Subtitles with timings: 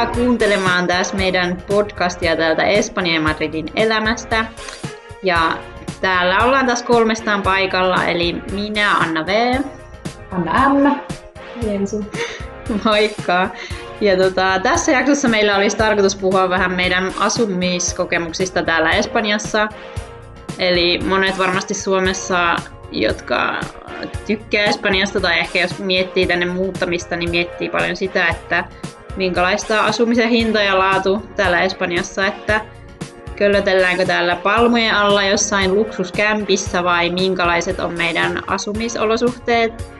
[0.00, 4.44] Tervetuloa kuuntelemaan tässä meidän podcastia täältä Espanjan ja Madridin elämästä.
[5.22, 5.58] Ja
[6.00, 9.60] täällä ollaan taas kolmestaan paikalla, eli minä, Anna V.
[10.30, 11.00] Anna M.
[11.66, 12.04] Jensu.
[12.84, 13.48] Moikka!
[14.00, 19.68] Ja tota, tässä jaksossa meillä olisi tarkoitus puhua vähän meidän asumiskokemuksista täällä Espanjassa.
[20.58, 22.56] Eli monet varmasti Suomessa,
[22.92, 23.60] jotka
[24.26, 28.64] tykkää Espanjasta tai ehkä jos miettii tänne muuttamista, niin miettii paljon sitä, että
[29.16, 32.60] minkälaista asumisen hinta ja laatu täällä Espanjassa, että
[33.36, 39.90] köllötelläänkö täällä palmujen alla jossain luksuskämpissä vai minkälaiset on meidän asumisolosuhteet.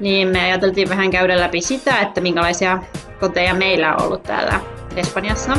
[0.00, 2.78] Niin me ajateltiin vähän käydä läpi sitä, että minkälaisia
[3.20, 4.60] koteja meillä on ollut täällä
[4.96, 5.56] Espanjassa.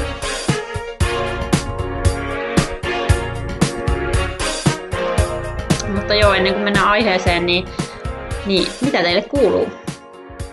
[5.87, 7.65] Mutta joo, ennen kuin mennään aiheeseen, niin,
[8.45, 9.71] niin mitä teille kuuluu?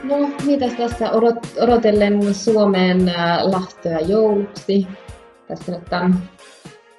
[0.03, 4.87] No, mitäs tässä odot, odotellen Suomeen äh, lähtöä jouluksi.
[5.49, 6.23] Tässä nyt tämän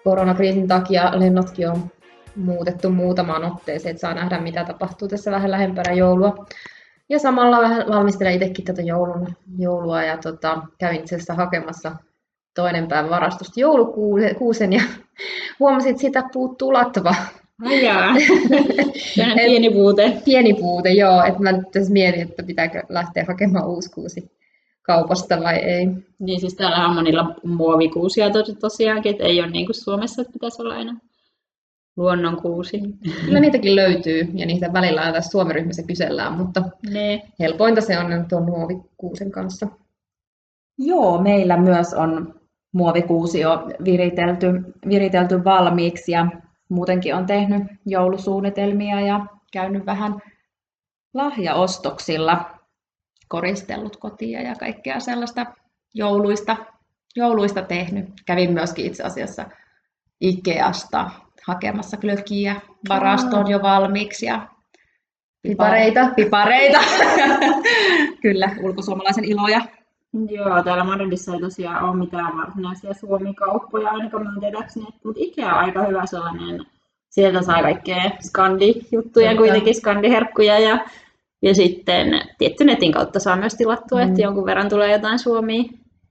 [0.03, 1.91] koronakriisin takia lennotkin on
[2.35, 6.45] muutettu muutamaan otteeseen, että saa nähdä mitä tapahtuu tässä vähän lähempänä joulua.
[7.09, 9.27] Ja samalla vähän valmistelen itsekin tätä joulun,
[9.57, 11.91] joulua ja tota, kävin itse asiassa hakemassa
[12.55, 14.81] toinen päivä varastosta joulukuusen ja
[15.59, 17.15] huomasin, että sitä puuttuu latva.
[17.65, 18.15] Ajaa.
[19.45, 20.21] pieni puute.
[20.25, 21.23] Pieni puute, joo.
[21.23, 24.31] Että mä nyt tässä mietin, että pitääkö lähteä hakemaan uusi kuusi
[24.81, 25.87] kaupasta vai ei.
[26.19, 28.29] Niin siis täällä on monilla muovikuusia
[28.59, 30.97] tosiaankin, että ei ole niin kuin Suomessa, että pitäisi olla aina
[31.97, 32.81] luonnonkuusi.
[33.25, 37.21] Kyllä niitäkin löytyy ja niitä välillä aina tässä Suomen-ryhmässä kysellään, mutta ne.
[37.39, 39.67] helpointa se on tuon muovikuusen kanssa.
[40.77, 42.35] Joo, meillä myös on
[42.71, 44.47] muovikuusi jo viritelty,
[44.89, 46.27] viritelty valmiiksi ja
[46.69, 50.21] muutenkin on tehnyt joulusuunnitelmia ja käynyt vähän
[51.13, 52.59] lahjaostoksilla,
[53.27, 55.45] koristellut kotia ja kaikkea sellaista
[55.93, 56.57] jouluista,
[57.15, 58.05] jouluista tehnyt.
[58.25, 59.45] Kävin myöskin itse asiassa
[60.21, 61.11] Ikeasta
[61.47, 64.47] hakemassa klökiä varastoon jo valmiiksi ja
[65.41, 66.11] pipareita.
[66.15, 66.79] Pipareita.
[68.21, 69.61] Kyllä, ulkosuomalaisen iloja.
[70.29, 74.85] Joo, täällä Madridissa ei tosiaan ole mitään varsinaisia suomikauppoja, ainakaan minun tiedäkseni.
[75.03, 76.65] Mutta Ikea on aika hyvä sellainen,
[77.09, 80.85] sieltä saa kaikkea skandi-juttuja, kuitenkin skandiherkkuja ja,
[81.41, 84.09] ja sitten tietty netin kautta saa myös tilattua, mm.
[84.09, 85.63] että jonkun verran tulee jotain suomia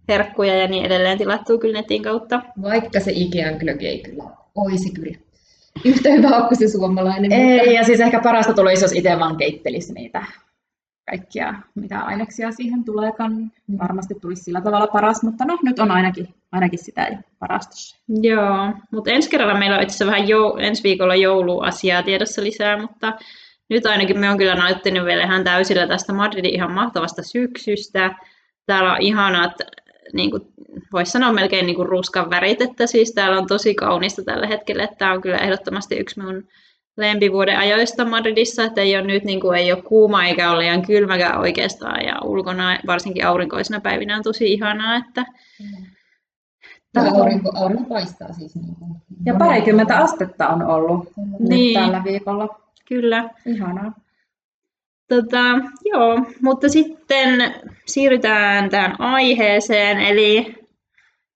[0.09, 2.43] herkkuja ja niin edelleen tilattuu kyllä netin kautta.
[2.63, 5.17] Vaikka se Ikean glögi ei kyllä olisi kyllä
[5.85, 7.33] yhtä hyvä kuin se suomalainen.
[7.33, 7.71] Ei, mutta...
[7.71, 10.27] ja siis ehkä parasta tulisi, jos itse vaan keittelisi niitä
[11.11, 13.33] kaikkia, mitä aineksia siihen tuleekaan.
[13.33, 13.79] Mm.
[13.79, 17.97] Varmasti tulisi sillä tavalla paras, mutta no nyt on ainakin, ainakin sitä parastossa.
[18.09, 23.13] Joo, mutta ensi kerralla meillä on itse vähän jou, ensi viikolla jouluasiaa tiedossa lisää, mutta
[23.69, 28.15] nyt ainakin me on kyllä nauttinut vielä ihan täysillä tästä Madridin ihan mahtavasta syksystä.
[28.67, 29.53] Täällä on ihanat
[30.13, 30.43] niin kuin,
[30.93, 34.85] voisi sanoa melkein niin kuin ruskan värit, että siis täällä on tosi kaunista tällä hetkellä,
[34.85, 36.49] että tämä on kyllä ehdottomasti yksi minun
[36.99, 40.83] lempivuoden ajoista Madridissa, että ei ole nyt niin kuin, ei ole kuuma eikä ole liian
[40.83, 45.25] kylmäkään oikeastaan ja ulkona varsinkin aurinkoisina päivinä on tosi ihanaa, että
[45.61, 45.87] mm.
[46.93, 48.57] Tämä aurinko, aurinko paistaa siis.
[48.57, 48.97] Niin kuin.
[49.27, 51.75] Ja parikymmentä astetta on ollut niin.
[51.75, 52.49] nyt tällä viikolla.
[52.89, 53.31] Kyllä.
[53.47, 53.93] Ihanaa.
[55.09, 55.39] Tota,
[55.85, 57.55] joo, mutta sitten
[57.87, 60.55] siirrytään tähän aiheeseen, eli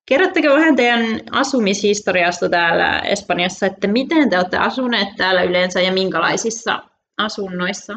[0.06, 6.82] kerrotteko vähän teidän asumishistoriasta täällä Espanjassa, että miten te olette asuneet täällä yleensä ja minkälaisissa
[7.18, 7.92] asunnoissa?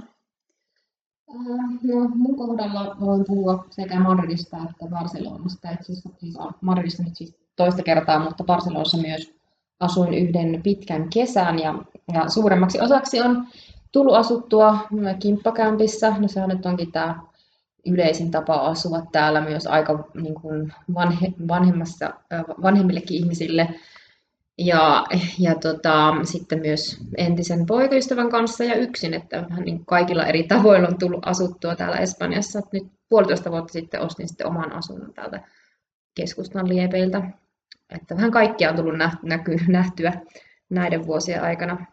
[1.30, 5.70] Äh, no, mun kohdalla voin puhua sekä Madridista että Barcelonasta.
[5.70, 9.36] Et siis, siis Madridista nyt siis toista kertaa, mutta Barcelonassa myös
[9.80, 11.76] asuin yhden pitkän kesän ja,
[12.14, 13.48] ja suuremmaksi osaksi on
[13.92, 14.78] tullut asuttua
[15.20, 16.16] kimppakämpissä.
[16.20, 17.20] No sehän nyt onkin tämä
[17.86, 22.14] yleisin tapa asua täällä myös aika niin kuin vanhe, vanhemmassa,
[22.62, 23.70] vanhemmillekin ihmisille.
[24.58, 25.06] Ja,
[25.40, 30.88] ja tota, sitten myös entisen poikaystävän kanssa ja yksin, että vähän niin kaikilla eri tavoilla
[30.88, 32.62] on tullut asuttua täällä Espanjassa.
[32.72, 35.42] Nyt puolitoista vuotta sitten ostin sitten oman asunnon täältä
[36.16, 37.22] keskustan liepeiltä.
[37.90, 40.14] Että vähän kaikkia on tullut näky, nähtyä
[40.70, 41.86] näiden vuosien aikana.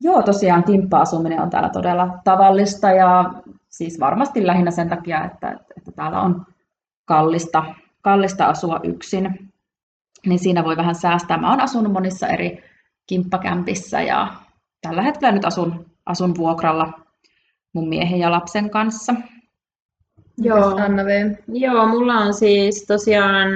[0.00, 3.24] Joo, tosiaan kimppa-asuminen on täällä todella tavallista ja
[3.70, 6.46] siis varmasti lähinnä sen takia, että, että täällä on
[7.04, 7.64] kallista,
[8.02, 9.52] kallista asua yksin.
[10.26, 11.38] Niin siinä voi vähän säästää.
[11.38, 12.64] Mä oon asunut monissa eri
[13.06, 14.34] kimppakämpissä ja
[14.82, 16.92] tällä hetkellä nyt asun, asun vuokralla
[17.72, 19.14] mun miehen ja lapsen kanssa.
[20.38, 20.76] Joo.
[20.76, 21.34] Anna v?
[21.48, 23.48] Joo, mulla on siis tosiaan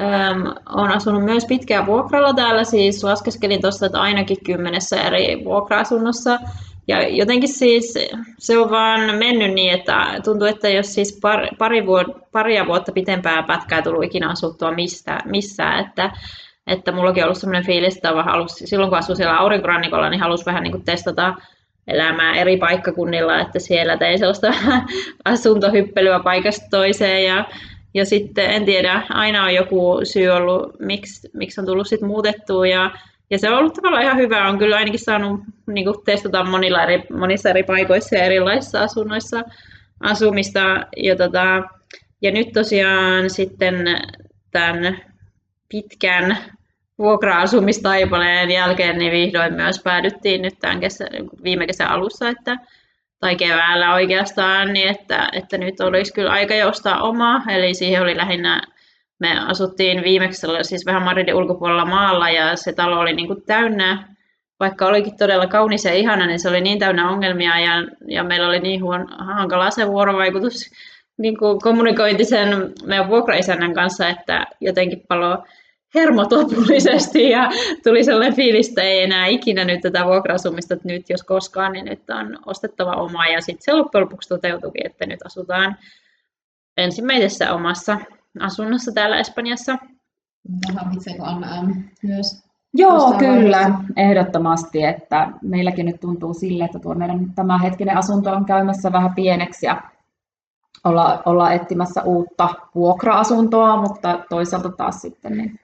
[0.00, 6.40] Öm, olen asunut myös pitkään vuokralla täällä, siis laskeskelin tuossa, että ainakin kymmenessä eri vuokra-asunnossa
[6.88, 7.94] ja jotenkin siis
[8.38, 12.92] se on vaan mennyt niin, että tuntuu, että jos siis pari, pari vuod, paria vuotta
[12.92, 16.10] pitempää pätkää tullut ikinä asuttua mistä, missään, että,
[16.66, 20.46] että mullakin on ollut sellainen fiilis, että halus, silloin kun asuin siellä aurinkorannikolla, niin halusi
[20.46, 21.34] vähän niin kuin testata
[21.86, 24.54] elämää eri paikkakunnilla, että siellä tein sellaista
[25.24, 27.44] asuntohyppelyä paikasta toiseen ja,
[27.94, 32.66] ja sitten en tiedä, aina on joku syy ollut, miksi, miksi on tullut sitten muutettua
[32.66, 32.90] ja
[33.30, 34.48] ja se on ollut tavallaan ihan hyvä.
[34.48, 39.42] On kyllä ainakin saanut niin kuin, testata monilla eri, monissa eri paikoissa ja erilaisissa asunnoissa
[40.00, 40.86] asumista.
[40.96, 41.62] Ja, tota,
[42.22, 43.74] ja nyt tosiaan sitten
[44.50, 44.98] tämän
[45.68, 46.38] pitkän
[46.98, 51.04] vuokra-asumistaipaleen jälkeen niin vihdoin myös päädyttiin nyt tämän kesä,
[51.44, 52.56] viime kesän alussa, että,
[53.20, 58.16] tai keväällä oikeastaan, niin että, että nyt olisi kyllä aika joustaa oma, eli siihen oli
[58.16, 58.62] lähinnä
[59.24, 64.08] me asuttiin viimeksi siis vähän Madridin ulkopuolella maalla ja se talo oli niin kuin täynnä,
[64.60, 67.72] vaikka olikin todella kaunis ja ihana, niin se oli niin täynnä ongelmia ja,
[68.08, 70.70] ja meillä oli niin huon, hankala se vuorovaikutus
[71.18, 75.44] niin kuin kommunikointi sen meidän vuokraisännän kanssa, että jotenkin palo
[75.94, 77.50] hermot lopullisesti ja
[77.84, 81.84] tuli sellainen fiilis, että ei enää ikinä nyt tätä vuokra-asumista, että nyt jos koskaan, niin
[81.84, 83.26] nyt on ostettava oma.
[83.26, 85.76] Ja sitten se loppujen lopuksi toteutuikin, että nyt asutaan
[86.76, 87.98] ensimmäisessä omassa
[88.40, 89.78] asunnossa täällä Espanjassa.
[90.74, 91.48] Harmitseeko Anna
[92.02, 92.44] myös?
[92.74, 93.84] Joo, kyllä, vaiheessa?
[93.96, 94.82] ehdottomasti.
[94.84, 99.66] Että meilläkin nyt tuntuu sille, että tuo meidän tämä hetkinen asunto on käymässä vähän pieneksi
[99.66, 99.82] ja
[100.84, 105.60] olla, olla etsimässä uutta vuokra-asuntoa, mutta toisaalta taas sitten niin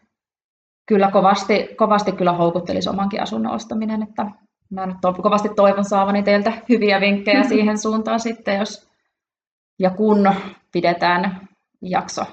[0.86, 4.26] kyllä kovasti, kovasti kyllä houkuttelisi omankin asunnon ostaminen, että
[4.70, 8.90] mä nyt kovasti toivon saavani teiltä hyviä vinkkejä siihen suuntaan sitten, jos
[9.78, 10.34] ja kun
[10.72, 11.48] pidetään
[11.82, 12.24] jakso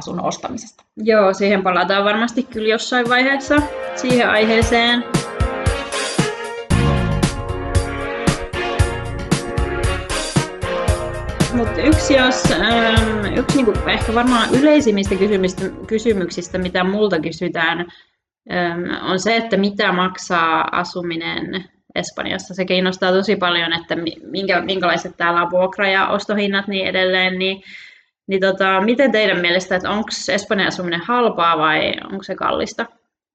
[0.00, 0.84] asunnon ostamisesta.
[0.96, 3.56] Joo, siihen palataan varmasti kyllä jossain vaiheessa
[3.96, 5.04] siihen aiheeseen.
[11.54, 15.14] Mutta yksi, jos, ähm, yksi niinku ehkä varmaan yleisimmistä
[15.86, 17.86] kysymyksistä, mitä multa kysytään,
[18.52, 21.64] ähm, on se, että mitä maksaa asuminen
[21.94, 22.54] Espanjassa.
[22.54, 23.96] Se kiinnostaa tosi paljon, että
[24.30, 27.38] minkä, minkälaiset täällä on vuokra- ja ostohinnat niin edelleen.
[27.38, 27.62] Niin
[28.30, 32.86] niin tota, miten teidän mielestä, että onko Espanjan asuminen halpaa vai onko se kallista?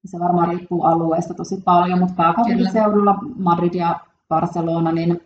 [0.04, 5.20] Se varmaan riippuu alueesta tosi paljon, mutta pääkaupunkiseudulla Madrid ja Barcelona, niin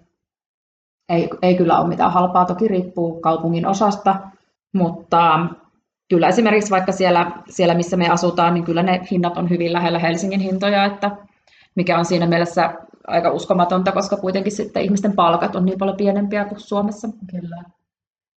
[1.08, 2.44] ei, ei kyllä ole mitään halpaa.
[2.44, 4.16] Toki riippuu kaupungin osasta,
[4.74, 5.46] mutta
[6.08, 9.98] kyllä esimerkiksi vaikka siellä, siellä, missä me asutaan, niin kyllä ne hinnat on hyvin lähellä
[9.98, 11.10] Helsingin hintoja, että
[11.74, 12.74] mikä on siinä mielessä
[13.06, 17.08] aika uskomatonta, koska kuitenkin sitten ihmisten palkat on niin paljon pienempiä kuin Suomessa.
[17.30, 17.62] Kyllä.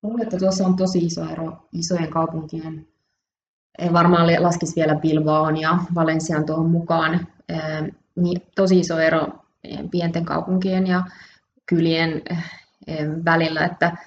[0.03, 2.87] Luulen, että tuossa on tosi iso ero isojen kaupunkien.
[3.79, 7.27] En varmaan laskisi vielä Bilbaon ja Valencian tuohon mukaan.
[8.15, 9.27] Niin tosi iso ero
[9.91, 11.03] pienten kaupunkien ja
[11.65, 12.21] kylien
[13.25, 13.97] välillä, että,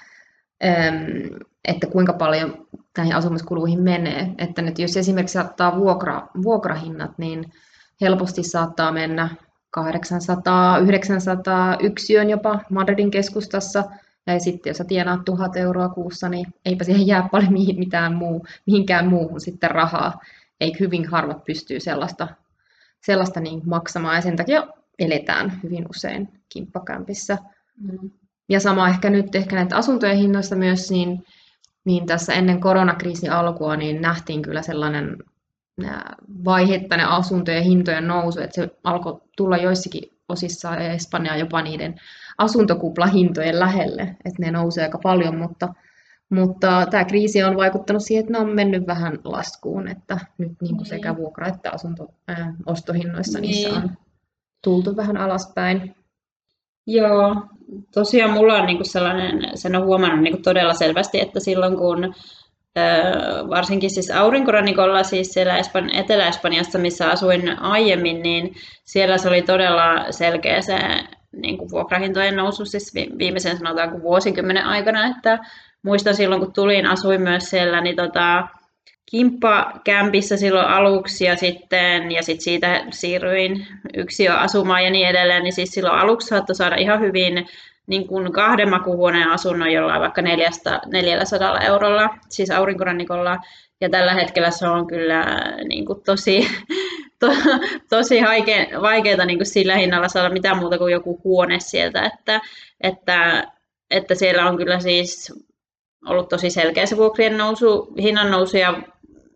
[1.65, 2.67] että kuinka paljon
[2.99, 4.35] näihin asumiskuluihin menee.
[4.39, 7.53] Että nyt jos esimerkiksi saattaa vuokra, vuokrahinnat, niin
[8.01, 9.29] helposti saattaa mennä
[9.71, 13.85] 800, 900 yksiön jopa Madridin keskustassa–
[14.27, 18.47] ja sitten jos sä tienaat tuhat euroa kuussa, niin eipä siihen jää paljon mitään muu,
[18.67, 20.21] mihinkään muuhun sitten rahaa.
[20.61, 22.29] Ei hyvin harvat pystyy sellaista,
[23.01, 24.67] sellaista niin maksamaan ja sen takia
[24.99, 27.39] eletään hyvin usein kimppakämpissä.
[27.81, 28.11] Mm.
[28.49, 31.25] Ja sama ehkä nyt ehkä näitä asuntojen hinnoista myös, niin,
[31.85, 35.17] niin tässä ennen koronakriisin alkua niin nähtiin kyllä sellainen
[36.45, 42.01] vaiheittainen asuntojen hintojen nousu, että se alkoi tulla joissakin osissa Espanjaa jopa niiden
[42.39, 45.69] asuntokuplahintojen lähelle, että ne nousee aika paljon, mutta,
[46.31, 50.77] mutta tämä kriisi on vaikuttanut siihen, että ne on mennyt vähän laskuun, että nyt niin
[50.77, 53.51] kuin sekä vuokra- että asunto, ää, ostohinnoissa niin.
[53.51, 53.91] niissä on
[54.65, 55.95] tultu vähän alaspäin.
[56.87, 57.37] Joo,
[57.95, 62.15] tosiaan mulla on niinku sellainen, sen on huomannut niinku todella selvästi, että silloin kun
[63.51, 70.13] varsinkin siis aurinkorannikolla, siis siellä Espan- Etelä-Espanjassa, missä asuin aiemmin, niin siellä se oli todella
[70.13, 70.79] selkeä se
[71.37, 75.39] niin kuin vuokrahintojen nousu siis viimeisen sanotaanko vuosikymmenen aikana, että
[75.83, 78.49] muistan silloin kun tulin, asuin myös siellä, niin tota,
[79.11, 85.43] kimppakämpissä silloin aluksi ja sitten ja sit siitä siirryin yksi jo asumaan ja niin edelleen,
[85.43, 87.47] niin siis silloin aluksi saattoi saada ihan hyvin
[87.87, 93.39] niin kuin kahden makuhuoneen asunnon jollain vaikka 400, 400 eurolla, siis aurinkorannikolla.
[93.81, 95.25] Ja tällä hetkellä se on kyllä
[95.69, 96.49] niin kuin tosi,
[97.19, 97.27] to,
[97.97, 98.21] tosi
[98.83, 102.03] vaikeaa niin sillä hinnalla saada mitään muuta kuin joku huone sieltä.
[102.05, 102.41] Että,
[102.81, 103.45] että,
[103.91, 105.33] että siellä on kyllä siis
[106.07, 108.83] ollut tosi selkeä se vuokrien nousu, hinnan nousu ja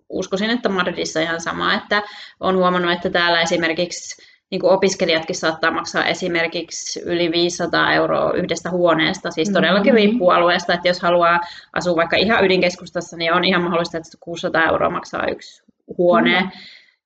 [0.08, 2.02] uskoisin, että Madridissa ihan sama, että
[2.40, 8.70] on huomannut, että täällä esimerkiksi niin kuin opiskelijatkin saattaa maksaa esimerkiksi yli 500 euroa yhdestä
[8.70, 10.08] huoneesta, siis todellakin mm-hmm.
[10.08, 11.40] riippuu alueesta, että jos haluaa
[11.73, 15.62] asua vaikka ihan ydinkeskustassa, niin on ihan mahdollista, että 600 euroa maksaa yksi
[15.99, 16.40] huone.
[16.40, 16.58] Mm-hmm.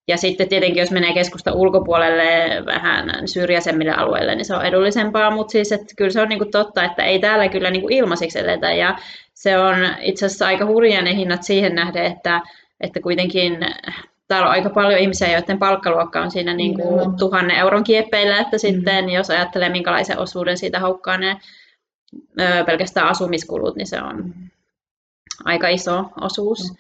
[0.08, 5.52] Ja sitten tietenkin, jos menee keskusta ulkopuolelle vähän syrjäisemmille alueille, niin se on edullisempaa, mutta
[5.52, 8.72] siis että kyllä se on niinku totta, että ei täällä kyllä niinku ilmaisiksi eletä.
[8.72, 8.98] Ja
[9.34, 12.40] se on itse asiassa aika hurjia ne hinnat siihen nähden, että,
[12.80, 13.58] että kuitenkin
[14.28, 17.16] täällä on aika paljon ihmisiä, joiden palkkaluokka on siinä niin kuin mm.
[17.16, 18.60] tuhannen euron kieppeillä, että mm.
[18.60, 21.36] sitten jos ajattelee minkälaisen osuuden siitä haukkaa ne
[22.40, 24.34] ö, pelkästään asumiskulut, niin se on
[25.44, 26.72] aika iso osuus.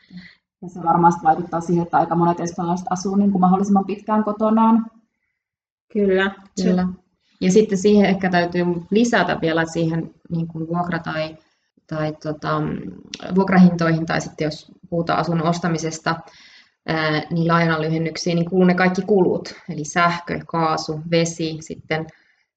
[0.62, 4.86] Ja se varmasti vaikuttaa siihen, että aika monet espanjalaiset asuu niin kuin mahdollisimman pitkään kotonaan.
[5.92, 6.34] Kyllä.
[6.62, 6.88] Kyllä.
[7.40, 11.36] Ja sitten siihen ehkä täytyy lisätä vielä siihen niin kuin vuokra- tai,
[11.86, 12.62] tai tota,
[13.34, 16.20] vuokrahintoihin, tai sitten jos puhutaan asunnon ostamisesta,
[16.86, 22.06] ää, niin lainanlyhennyksiin, niin kuuluu ne kaikki kulut, eli sähkö, kaasu, vesi, sitten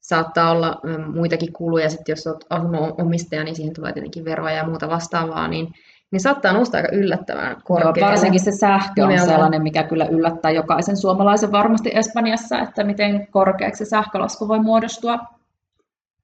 [0.02, 0.82] saattaa olla
[1.14, 5.48] muitakin kuluja, sitten jos olet asunnon omistaja, niin siihen tulee tietenkin veroja ja muuta vastaavaa,
[5.48, 5.74] niin
[6.12, 8.00] niin saattaa nousta aika yllättävän korkealle.
[8.00, 9.22] Joo, varsinkin se sähkö Nimenomaan.
[9.22, 14.60] on sellainen, mikä kyllä yllättää jokaisen suomalaisen varmasti Espanjassa, että miten korkeaksi se sähkölasku voi
[14.60, 15.20] muodostua.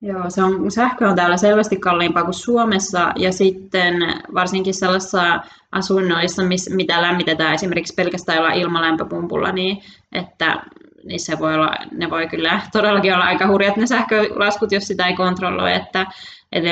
[0.01, 3.93] Joo, se on, sähkö on täällä selvästi kalliimpaa kuin Suomessa ja sitten
[4.33, 5.39] varsinkin sellaisissa
[5.71, 9.77] asunnoissa, miss, mitä lämmitetään esimerkiksi pelkästään ilmalämpöpumpulla, niin
[10.11, 10.63] että
[11.03, 15.07] niin se voi olla, ne voi kyllä todellakin olla aika hurjat ne sähkölaskut, jos sitä
[15.07, 16.05] ei kontrolloi, että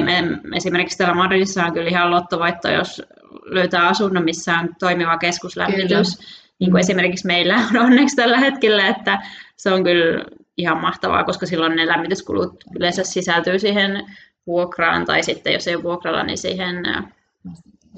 [0.01, 0.23] me,
[0.55, 3.01] esimerkiksi täällä Madridissa on kyllä ihan lottovoitto, jos
[3.45, 6.17] löytää asunnon, missä on toimiva keskuslämmitys.
[6.17, 6.29] Kyllä.
[6.59, 6.83] Niin kuin mm.
[6.83, 9.21] esimerkiksi meillä on onneksi tällä hetkellä, että
[9.55, 10.25] se on kyllä
[10.57, 14.05] ihan mahtavaa, koska silloin ne lämmityskulut yleensä sisältyy siihen
[14.47, 16.75] vuokraan tai sitten jos ei ole vuokralla, niin siihen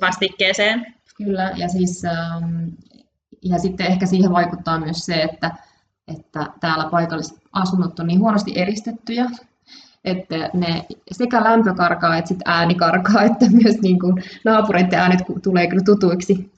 [0.01, 0.95] vastikkeeseen.
[1.17, 2.67] Kyllä, ja, siis, ähm,
[3.41, 5.51] ja sitten ehkä siihen vaikuttaa myös se, että,
[6.19, 9.25] että täällä paikalliset asunnot on niin huonosti eristettyjä,
[10.05, 15.19] että ne sekä lämpö karkaa että sit ääni karkaa, että myös niin kuin naapureiden äänet
[15.43, 16.51] tulee kyllä tutuiksi.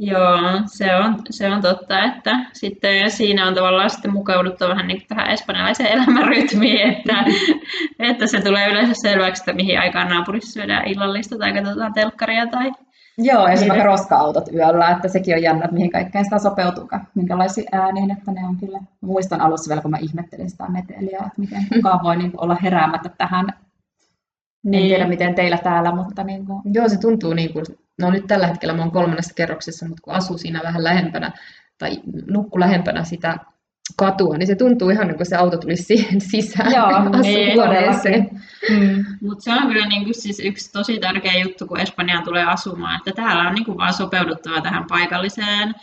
[0.00, 5.02] Joo, se on, se on totta, että sitten siinä on tavallaan sitten mukauduttu vähän niin
[5.08, 7.24] tähän espanjalaiseen elämänrytmiin, että,
[7.98, 12.72] että se tulee yleensä selväksi, että mihin aikaan naapurissa syödään illallista tai katsotaan telkkaria tai
[13.18, 13.84] Joo, esimerkiksi niin.
[13.84, 18.46] roska-autot yöllä, että sekin on jännä, että mihin kaikkeen sitä sopeutuukaan, minkälaisiin ääniin, että ne
[18.46, 18.78] on kyllä.
[19.00, 22.56] Muistan alussa vielä, kun mä ihmettelin sitä meteliä, että miten kukaan voi niin kuin, olla
[22.62, 23.46] heräämättä tähän.
[24.62, 24.82] Niin.
[24.82, 26.62] En tiedä, miten teillä täällä, mutta niin kuin...
[26.64, 27.64] Joo, se tuntuu niin kuin,
[27.98, 31.32] no nyt tällä hetkellä mä oon kolmannessa kerroksessa, mutta kun asuu siinä vähän lähempänä
[31.78, 33.38] tai nukku lähempänä sitä
[33.96, 36.72] katua, niin se tuntuu ihan niin kuin se auto tulisi siihen sisään.
[36.72, 36.88] Joo,
[37.22, 37.58] niin,
[38.70, 39.04] mm.
[39.28, 42.96] Mutta se on kyllä niin kuin siis yksi tosi tärkeä juttu, kun Espanjaan tulee asumaan,
[42.98, 45.74] että täällä on niin kuin vaan sopeuduttava tähän paikalliseen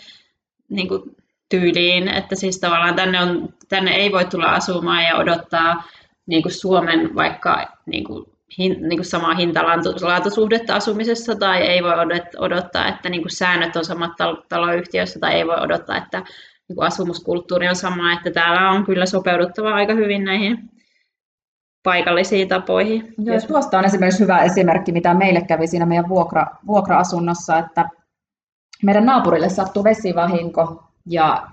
[0.69, 1.15] niin kuin
[1.50, 5.83] tyyliin, että siis tavallaan tänne, on, tänne ei voi tulla asumaan ja odottaa
[6.25, 8.25] niin kuin Suomen vaikka niin kuin,
[8.57, 11.93] hin, niin kuin samaa hintalaatusuhdetta asumisessa tai ei voi
[12.38, 14.12] odottaa, että niin kuin säännöt on samat
[14.50, 16.24] taloyhtiössä tai ei voi odottaa, että
[16.69, 20.69] niin asumuskulttuuri on sama, että täällä on kyllä sopeuduttava aika hyvin näihin
[21.84, 23.13] paikallisiin tapoihin.
[23.17, 27.89] Joo, tuosta on esimerkiksi hyvä esimerkki, mitä meille kävi siinä meidän vuokra, vuokra-asunnossa, että
[28.84, 31.48] meidän naapurille sattui vesivahinko ja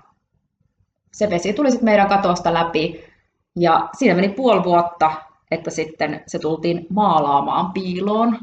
[1.13, 3.03] se vesi tuli sitten meidän katosta läpi
[3.55, 5.11] ja siinä meni puoli vuotta,
[5.51, 8.39] että sitten se tultiin maalaamaan piiloon.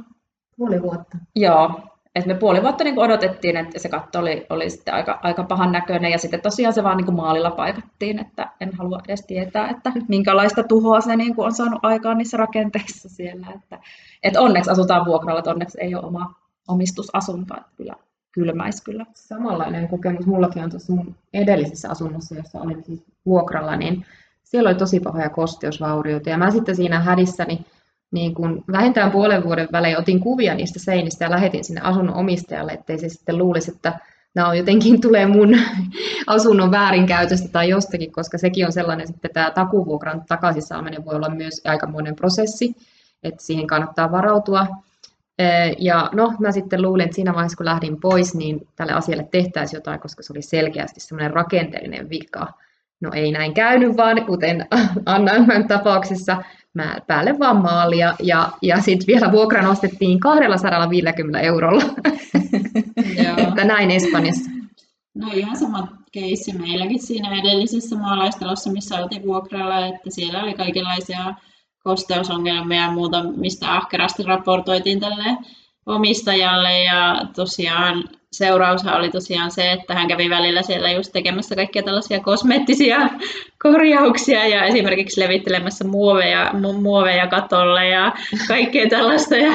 [0.57, 1.19] Puoli vuotta?
[1.37, 1.81] Joo,
[2.15, 5.73] et me puoli vuotta niin odotettiin, että se katto oli, oli sitten aika, aika pahan
[5.73, 9.93] näköinen ja sitten tosiaan se vaan niin maalilla paikattiin, että en halua edes tietää, että
[10.09, 13.47] minkälaista tuhoa se niin on saanut aikaan niissä rakenteissa siellä.
[13.55, 13.79] Että,
[14.23, 16.35] että onneksi asutaan vuokralla, että onneksi ei ole oma
[16.69, 17.95] omistusasunto, että kyllä
[18.33, 19.07] kylmäis kyllä.
[19.15, 24.07] Samanlainen kokemus mullakin on tuossa mun edellisessä asunnossa, jossa olin siis vuokralla, niin
[24.45, 27.67] siellä oli tosi pahoja kosteusvaurioita ja mä sitten siinä hädissäni niin
[28.11, 32.73] niin kun vähintään puolen vuoden välein otin kuvia niistä seinistä ja lähetin sinne asunnon omistajalle,
[32.73, 33.99] ettei se sitten luulisi, että
[34.35, 35.59] nämä on jotenkin tulee mun
[36.27, 41.29] asunnon väärinkäytöstä tai jostakin, koska sekin on sellainen, että tämä takuvuokran takaisin saaminen voi olla
[41.29, 42.77] myös aikamoinen prosessi,
[43.23, 44.67] että siihen kannattaa varautua.
[45.79, 49.79] Ja no, mä sitten luulin, että siinä vaiheessa kun lähdin pois, niin tälle asialle tehtäisiin
[49.79, 52.53] jotain, koska se oli selkeästi semmoinen rakenteellinen vika.
[53.01, 54.67] No ei näin käynyt, vaan kuten
[55.07, 55.33] Anna
[55.69, 56.43] tapauksessa,
[56.75, 61.83] mä päälle vaan maalia ja, ja sitten vielä vuokra nostettiin 250 eurolla.
[63.49, 64.51] että näin Espanjassa.
[65.15, 71.35] No ihan sama keissi meilläkin siinä edellisessä maalaistalossa, missä oltiin vuokralla, että siellä oli kaikenlaisia
[71.85, 75.37] kosteusongelmia ja muuta, mistä ahkerasti raportoitiin tälle
[75.87, 81.83] omistajalle ja tosiaan seuraushan oli tosiaan se, että hän kävi välillä siellä just tekemässä kaikkia
[81.83, 82.99] tällaisia kosmeettisia
[83.63, 88.13] korjauksia ja esimerkiksi levittelemässä muoveja, muoveja katolle ja
[88.49, 89.37] kaikkea tällaista.
[89.37, 89.53] Ja,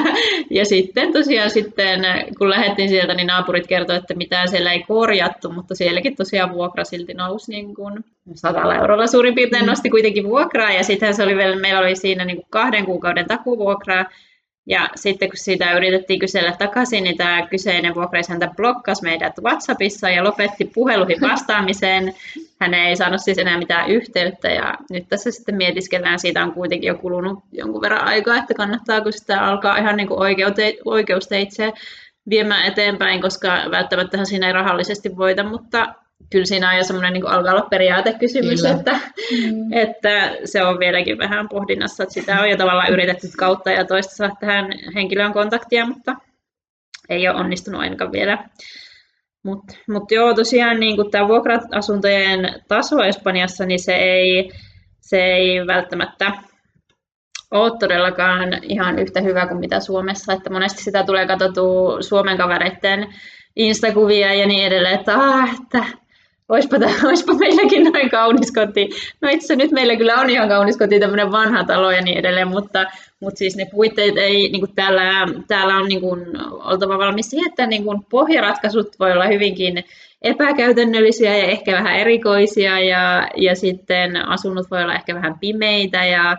[0.50, 2.00] ja sitten tosiaan sitten,
[2.38, 6.84] kun lähdettiin sieltä, niin naapurit kertoivat, että mitään siellä ei korjattu, mutta sielläkin tosiaan vuokra
[6.84, 8.04] silti nousi niin kuin
[8.34, 12.24] 100 eurolla suurin piirtein nosti kuitenkin vuokraa ja sitten se oli vielä, meillä oli siinä
[12.24, 14.04] niin kuin kahden kuukauden takuvuokraa
[14.66, 20.24] ja sitten kun siitä yritettiin kysellä takaisin, niin tämä kyseinen vuokraisäntä blokkasi meidät WhatsAppissa ja
[20.24, 22.14] lopetti puheluihin vastaamiseen.
[22.60, 26.88] Hän ei saanut siis enää mitään yhteyttä ja nyt tässä sitten mietiskellään, siitä on kuitenkin
[26.88, 31.72] jo kulunut jonkun verran aikaa, että kannattaako sitä alkaa ihan niin kuin oikeute- oikeusteitse
[32.28, 35.94] viemään eteenpäin, koska välttämättä siinä ei rahallisesti voita, mutta
[36.30, 39.72] kyllä siinä on jo semmoinen niin alkaa olla periaatekysymys, että, mm.
[39.72, 44.14] että se on vieläkin vähän pohdinnassa, että sitä on jo tavallaan yritetty kautta ja toista
[44.14, 46.16] saada tähän henkilöön kontaktia, mutta
[47.08, 48.48] ei ole onnistunut ainakaan vielä.
[49.44, 54.50] Mutta mut joo, tosiaan niin tämä vuokra-asuntojen taso Espanjassa, niin se ei,
[55.00, 56.32] se ei välttämättä
[57.50, 63.14] ole todellakaan ihan yhtä hyvä kuin mitä Suomessa, että monesti sitä tulee katsottua Suomen kavereiden
[63.56, 65.84] Instakuvia ja niin edelleen, että, ah, että
[66.48, 66.76] Oispa,
[67.08, 68.88] oispa meilläkin noin kaunis koti.
[69.20, 72.48] No itse nyt meillä kyllä on ihan kaunis koti, tämmöinen vanha talo ja niin edelleen,
[72.48, 72.86] mutta,
[73.20, 75.02] mutta siis ne puitteet ei, niin kuin täällä,
[75.48, 79.84] täällä on niin kuin, oltava valmis siihen, että niin kuin pohjaratkaisut voi olla hyvinkin
[80.22, 86.36] epäkäytännöllisiä ja ehkä vähän erikoisia ja, ja sitten asunnot voi olla ehkä vähän pimeitä ja,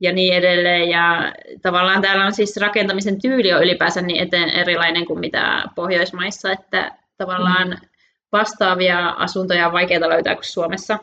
[0.00, 0.88] ja niin edelleen.
[0.88, 6.52] Ja tavallaan täällä on siis rakentamisen tyyli on ylipäänsä niin eteen erilainen kuin mitä Pohjoismaissa,
[6.52, 7.89] että tavallaan mm
[8.32, 10.98] vastaavia asuntoja on vaikeaa löytää kuin Suomessa.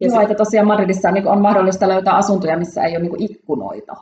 [0.00, 3.96] Ja Joo, että tosiaan Madridissa niin on mahdollista löytää asuntoja, missä ei ole niin ikkunoita,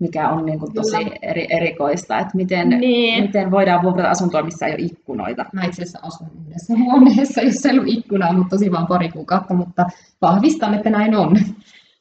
[0.00, 3.24] mikä on niin kuin tosi eri, erikoista, että miten, niin.
[3.24, 5.44] miten voidaan vuokrata asuntoa, missä ei ole ikkunoita.
[5.52, 9.54] Mä itse asiassa asun yhdessä huoneessa, jossa ei ole ikkunaa, mutta tosi vaan pari kuukautta,
[9.54, 9.86] mutta
[10.22, 11.38] vahvistan, että näin on.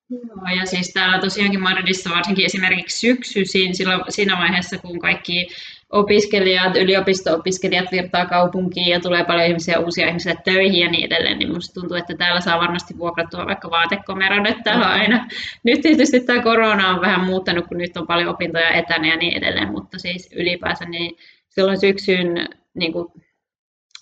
[0.09, 5.47] Joo, ja siis täällä tosiaankin Madridissa varsinkin esimerkiksi syksyisin, silloin, siinä vaiheessa, kun kaikki
[5.89, 11.53] opiskelijat, yliopisto-opiskelijat virtaa kaupunkiin ja tulee paljon ihmisiä, uusia ihmisiä töihin ja niin edelleen, niin
[11.53, 15.27] musta tuntuu, että täällä saa varmasti vuokrattua vaikka vaatekomeron, että täällä on aina.
[15.63, 19.37] Nyt tietysti tämä korona on vähän muuttanut, kun nyt on paljon opintoja etänä ja niin
[19.37, 21.17] edelleen, mutta siis ylipäänsä niin
[21.49, 23.07] silloin syksyn, niin kuin,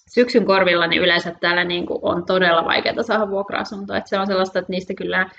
[0.10, 4.28] syksyn korvilla niin yleensä täällä niin kuin, on todella vaikeaa saada vuokra-asuntoa, että se on
[4.28, 5.30] sellaista, että niistä kyllä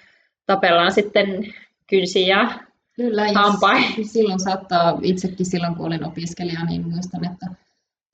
[0.46, 1.54] tapellaan sitten
[1.87, 2.48] kynsiä
[2.96, 4.09] Kyllä, hampain.
[4.09, 7.46] Silloin saattaa, itsekin silloin kun olin opiskelija, niin muistan, että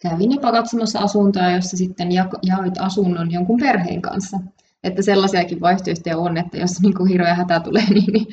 [0.03, 4.39] kävin jopa katsomassa asuntoa, jossa sitten jaoit asunnon jonkun perheen kanssa.
[4.85, 8.27] Että sellaisiakin vaihtoehtoja on, että jos niin kuin hirveä hätä tulee, niin, niin,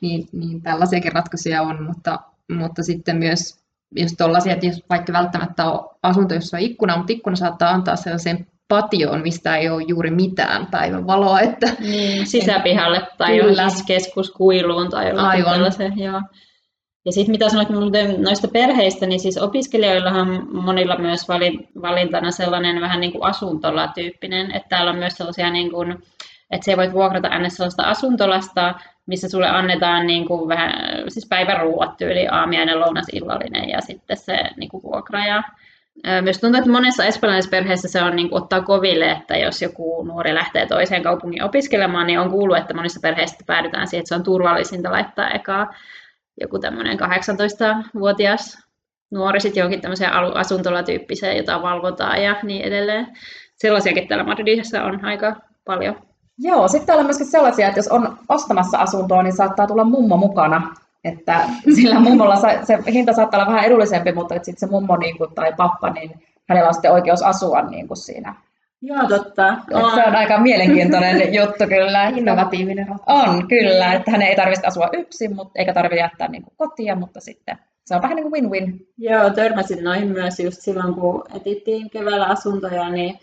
[0.00, 3.58] niin, niin tällaisiakin ratkaisuja on, mutta, mutta sitten myös
[3.96, 7.96] jos tollaisia, että jos vaikka välttämättä on asunto, jossa on ikkuna, mutta ikkuna saattaa antaa
[7.96, 11.40] sellaisen patioon, mistä ei ole juuri mitään päivänvaloa.
[11.40, 15.98] Että, niin, sisäpihalle tai johonkin keskuskuiluun tai jollakin tällaisen.
[15.98, 16.20] Joo.
[17.04, 17.68] Ja sitten mitä sanoit
[18.18, 21.28] noista perheistä, niin siis opiskelijoillahan monilla myös
[21.82, 25.92] valintana sellainen vähän niin kuin asuntola-tyyppinen, että täällä on myös sellaisia, niin kuin,
[26.50, 28.74] että se voit vuokrata aina sellaista asuntolasta,
[29.06, 30.72] missä sulle annetaan niin kuin vähän,
[31.08, 35.42] siis päiväruuat tyyli, aamiainen, lounas, illallinen ja sitten se niin kuin vuokra ja
[36.22, 40.04] myös tuntuu, että monessa espanjalaisessa perheessä se on niin kuin, ottaa koville, että jos joku
[40.04, 44.14] nuori lähtee toiseen kaupungin opiskelemaan, niin on kuullut, että monissa perheissä päädytään siihen, että se
[44.14, 45.66] on turvallisinta laittaa eka
[46.40, 48.58] joku tämmöinen 18-vuotias
[49.10, 53.06] nuori sitten johonkin tämmöiseen asuntolatyyppiseen, jota valvotaan ja niin edelleen.
[53.54, 55.96] Sellaisiakin täällä Madridissa on aika paljon.
[56.38, 60.16] Joo, sitten täällä on myöskin sellaisia, että jos on ostamassa asuntoa, niin saattaa tulla mummo
[60.16, 61.40] mukana että
[61.74, 65.52] sillä mummolla se hinta saattaa olla vähän edullisempi, mutta sitten se mummo niin kuin, tai
[65.56, 66.10] pappa, niin
[66.48, 68.34] hänellä on sitten oikeus asua niin kuin siinä.
[68.82, 69.56] Joo, totta.
[69.72, 69.94] On.
[69.94, 72.08] Se on aika mielenkiintoinen juttu kyllä.
[72.08, 73.92] Innovatiivinen On, kyllä.
[73.92, 77.58] Että hän ei tarvitse asua yksin, mutta, eikä tarvitse jättää niin kuin kotia, mutta sitten
[77.84, 78.86] se on vähän niin kuin win-win.
[78.98, 83.18] Joo, törmäsin noihin myös just silloin, kun etittiin keväällä asuntoja, niin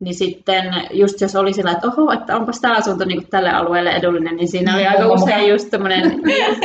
[0.00, 3.50] niin sitten just jos oli sillä, että oho, että onpas tämä asunto niin kuin tälle
[3.50, 6.02] alueelle edullinen, niin siinä oli aika usein just tämmöinen,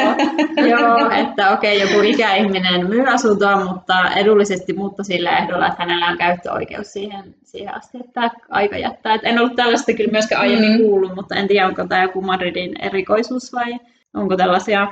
[0.71, 6.07] joo, että okei, okay, joku ikäihminen myy asuntoa, mutta edullisesti, mutta sillä ehdolla, että hänellä
[6.07, 9.13] on käyttöoikeus siihen, siihen asti, että aika jättää.
[9.13, 10.77] Et en ollut tällaista kyllä myöskään aiemmin mm.
[10.77, 13.79] kuullut, mutta en tiedä, onko tämä joku Madridin erikoisuus vai
[14.13, 14.87] onko tällaisia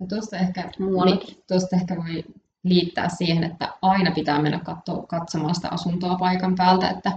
[0.00, 1.36] no tuosta ehkä, muuallakin.
[1.48, 2.24] Tuosta ehkä voi
[2.64, 7.12] liittää siihen, että aina pitää mennä katso, katsomaan sitä asuntoa paikan päältä, että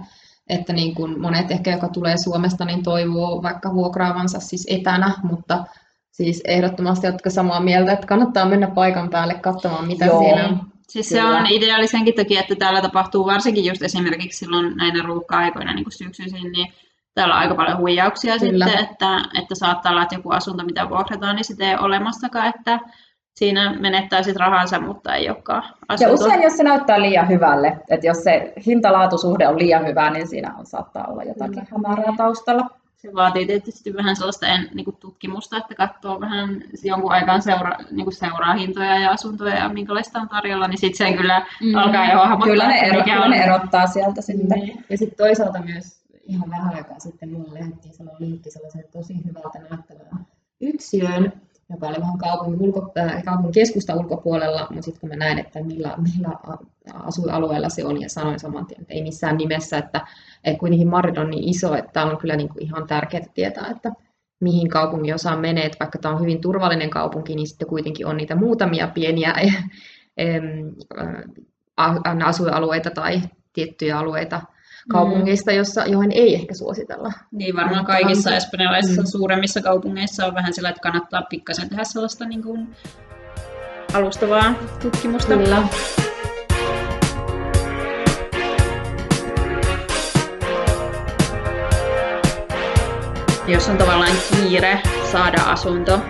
[0.50, 5.64] että niin kuin monet ehkä, joka tulee Suomesta, niin toivoo vaikka vuokraavansa siis etänä, mutta
[6.10, 10.22] siis ehdottomasti jotka samaa mieltä, että kannattaa mennä paikan päälle katsomaan, mitä Joo.
[10.22, 10.54] siellä
[10.90, 15.92] Siis se on ideaalisenkin takia, että täällä tapahtuu varsinkin just esimerkiksi silloin näinä ruuhka-aikoina niin
[15.92, 16.72] syksyisin, niin
[17.14, 18.66] täällä on aika paljon huijauksia Kyllä.
[18.66, 22.52] sitten, että, että saattaa olla, että joku asunto, mitä vuokrataan, niin sitä ei ole olemassakaan,
[22.56, 22.80] että
[23.34, 26.12] siinä menettää sitten rahansa, mutta ei olekaan asunto.
[26.12, 30.28] Ja usein, jos se näyttää liian hyvälle, että jos se hinta-laatusuhde on liian hyvä, niin
[30.28, 34.96] siinä on, saattaa olla jotakin hämärää taustalla se vaatii tietysti vähän sellaista en, niin kuin
[34.96, 40.18] tutkimusta, että katsoo vähän jonkun aikaan seura, niin kuin seuraa hintoja ja asuntoja ja minkälaista
[40.18, 41.74] on tarjolla, niin sitten sen kyllä mm.
[41.74, 42.48] alkaa jo hahmottaa.
[42.48, 43.30] Kyllä ne, ero, kyllä on.
[43.30, 44.60] ne erottaa sieltä sitten.
[44.60, 44.84] Niin.
[44.90, 49.58] Ja sitten toisaalta myös ihan vähän aikaa sitten mulle lähdettiin sellainen linkki sellaisen tosi hyvältä
[49.58, 50.26] näyttävään
[50.60, 51.32] yksiöön,
[51.70, 55.62] joka oli vähän kaupungin, ulko, äh, kaupungin keskusta ulkopuolella, mutta sitten kun mä näin, että
[55.62, 56.30] millä, millä
[56.94, 60.06] asuinalueella se on, ja sanoin saman tien, että ei missään nimessä, että,
[60.44, 63.92] että kuitenkin Madrid on niin iso, että on kyllä niin kuin ihan tärkeää tietää, että
[64.40, 68.16] mihin kaupungin osaan menee, että vaikka tämä on hyvin turvallinen kaupunki, niin sitten kuitenkin on
[68.16, 69.34] niitä muutamia pieniä
[72.24, 73.20] asuinalueita tai
[73.52, 74.42] tiettyjä alueita,
[74.88, 77.12] kaupungeista, jossa, joihin ei ehkä suositella.
[77.30, 79.06] Niin, varmaan kaikissa espanjalaisissa mm.
[79.06, 82.68] suuremmissa kaupungeissa on vähän sillä, että kannattaa pikkasen tehdä sellaista niin kuin
[83.94, 85.36] alustavaa tutkimusta.
[85.36, 85.62] Kyllä.
[93.46, 94.80] Jos on tavallaan kiire
[95.12, 96.00] saada asunto,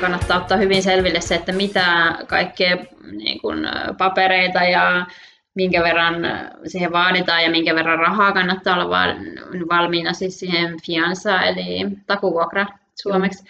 [0.00, 2.76] kannattaa ottaa hyvin selville se, että mitä kaikkea
[3.12, 3.58] niin kuin,
[3.98, 5.06] papereita ja
[5.58, 6.14] minkä verran
[6.66, 8.90] siihen vaaditaan ja minkä verran rahaa kannattaa olla
[9.68, 12.66] valmiina siis siihen fiansa eli takuvuokra
[13.02, 13.42] suomeksi.
[13.42, 13.48] Mm.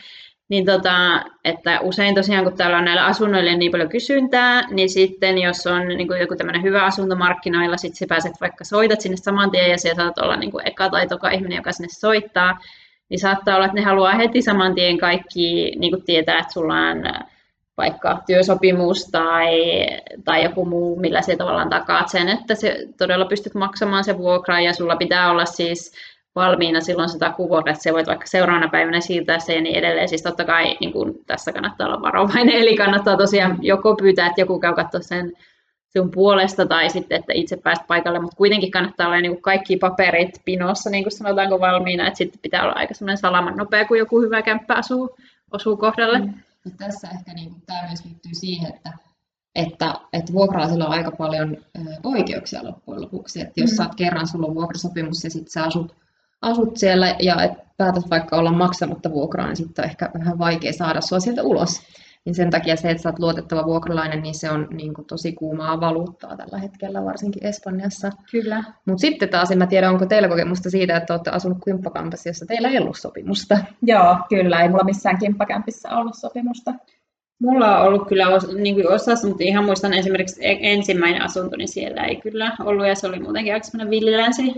[0.48, 5.38] Niin tota, että usein tosiaan kun täällä on näillä asunnoilla niin paljon kysyntää, niin sitten
[5.38, 9.50] jos on niin kuin joku tämmöinen hyvä asuntomarkkinoilla, sitten sä pääset vaikka soitat sinne saman
[9.50, 12.58] tien ja siellä saat olla niin kuin eka tai toka ihminen, joka sinne soittaa,
[13.08, 16.74] niin saattaa olla, että ne haluaa heti saman tien kaikki niin kuin tietää, että sulla
[16.74, 17.02] on
[17.78, 19.52] vaikka työsopimus tai,
[20.24, 24.60] tai joku muu, millä se tavallaan takaat sen, että se todella pystyt maksamaan se vuokra
[24.60, 25.92] ja sulla pitää olla siis
[26.34, 30.08] valmiina silloin se takuvuokra, että se voit vaikka seuraavana päivänä siirtää se ja niin edelleen.
[30.08, 34.40] Siis totta kai niin kun, tässä kannattaa olla varovainen, eli kannattaa tosiaan joko pyytää, että
[34.40, 35.32] joku käy katsoa sen
[35.96, 39.76] sun puolesta tai sitten, että itse pääst paikalle, mutta kuitenkin kannattaa olla niin kuin kaikki
[39.76, 43.98] paperit pinossa, niin kuin sanotaanko valmiina, että sitten pitää olla aika semmoinen salaman nopea, kun
[43.98, 45.16] joku hyvä kämppä asuu,
[45.52, 46.18] osuu kohdalle.
[46.18, 46.34] Mm.
[46.64, 48.92] Ja tässä ehkä niin kuin, tämä myös liittyy siihen, että,
[49.54, 51.56] että, että vuokralaisilla on aika paljon
[52.04, 53.40] oikeuksia loppujen lopuksi.
[53.40, 53.76] Että jos mm.
[53.76, 55.96] saat kerran, sulla on vuokrasopimus ja sitten sä asut,
[56.42, 60.72] asut siellä ja et päätät vaikka olla maksamatta vuokraa, niin sitten on ehkä vähän vaikea
[60.72, 61.80] saada sua sieltä ulos.
[62.28, 65.32] Niin sen takia se, että sä oot luotettava vuokralainen, niin se on niin kuin tosi
[65.32, 68.10] kuumaa valuuttaa tällä hetkellä, varsinkin Espanjassa.
[68.30, 68.64] Kyllä.
[68.86, 72.46] Mutta sitten taas, en mä tiedä, onko teillä kokemusta siitä, että olette asunut kymppakampassa, jossa
[72.46, 73.58] teillä ei ollut sopimusta.
[73.82, 74.62] Joo, kyllä.
[74.62, 76.74] Ei mulla missään kimppakämpissä ollut sopimusta.
[77.40, 78.24] Mulla on ollut kyllä
[78.58, 82.86] niin kuin osassa, mutta ihan muistan esimerkiksi e- ensimmäinen asunto, niin siellä ei kyllä ollut,
[82.86, 84.54] ja se oli muutenkin aika semmoinen villilänsi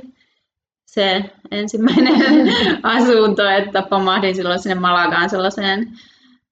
[0.86, 2.14] se ensimmäinen
[2.82, 5.88] asunto, että pamahdin silloin sinne Malagaan sellaiseen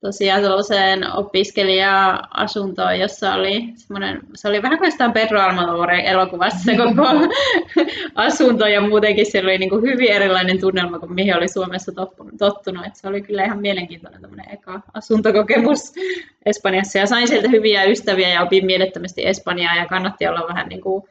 [0.00, 6.76] tosiaan sellaiseen opiskelija-asuntoon, jossa oli semmoinen, se oli vähän kuin jostain Pedro Almodovarin elokuvassa se
[6.84, 7.02] koko
[8.14, 11.92] asunto ja muutenkin siellä oli niin kuin hyvin erilainen tunnelma kuin mihin oli Suomessa
[12.38, 12.86] tottunut.
[12.86, 15.92] Että se oli kyllä ihan mielenkiintoinen tämmöinen eka asuntokokemus
[16.46, 20.80] Espanjassa ja sain sieltä hyviä ystäviä ja opin mielettömästi Espanjaa ja kannatti olla vähän niin
[20.80, 21.04] kuin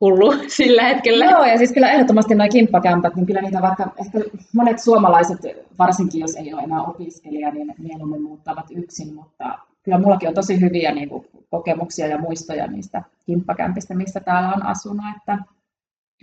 [0.00, 1.24] hullu sillä hetkellä.
[1.24, 4.18] Joo, ja siis kyllä ehdottomasti nuo kimppakämpät, niin kyllä niitä vaikka ehkä
[4.54, 5.38] monet suomalaiset,
[5.78, 10.60] varsinkin jos ei ole enää opiskelija, niin mieluummin muuttavat yksin, mutta kyllä mullakin on tosi
[10.60, 15.38] hyviä niin kuin, kokemuksia ja muistoja niistä kimppakämpistä, missä täällä on asunut, että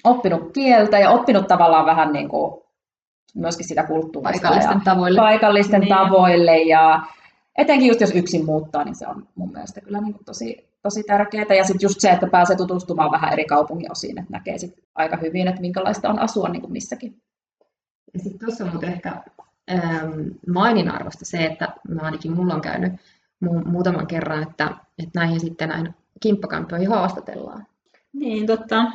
[0.04, 2.62] oppinut kieltä ja oppinut tavallaan vähän niin kuin,
[3.36, 5.22] myöskin sitä kulttuurista paikallisten tavoille.
[5.22, 5.96] Paikallisten niin.
[5.96, 7.02] tavoille ja
[7.58, 11.04] etenkin just jos yksin muuttaa, niin se on mun mielestä kyllä niin kuin tosi, tosi
[11.04, 11.46] tärkeää.
[11.58, 15.18] Ja sitten just se, että pääsee tutustumaan vähän eri kaupungin osiin, että näkee sit aika
[15.18, 17.22] hyvin, että minkälaista on asua niin kuin missäkin.
[18.14, 19.24] Ja sitten tuossa on ehkä
[19.72, 22.94] ähm, mainin arvosta se, että mä ainakin mulla on käynyt
[23.46, 24.66] mu- muutaman kerran, että,
[25.00, 27.66] että näihin sitten näin kimppakampioihin haastatellaan.
[28.14, 28.86] Niin, totta.